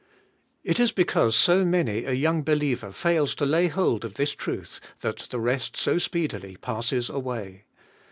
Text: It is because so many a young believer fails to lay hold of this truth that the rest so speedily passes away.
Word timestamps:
It 0.63 0.79
is 0.79 0.91
because 0.91 1.35
so 1.35 1.63
many 1.63 2.05
a 2.05 2.13
young 2.13 2.41
believer 2.41 2.91
fails 2.91 3.35
to 3.35 3.45
lay 3.45 3.67
hold 3.67 4.03
of 4.03 4.15
this 4.15 4.31
truth 4.31 4.79
that 5.01 5.27
the 5.29 5.39
rest 5.39 5.77
so 5.77 5.99
speedily 5.99 6.57
passes 6.57 7.07
away. 7.07 7.65